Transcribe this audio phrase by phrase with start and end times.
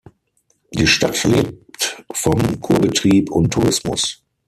[0.73, 4.23] Die Stadt lebt vom Kurbetrieb und Tourismus.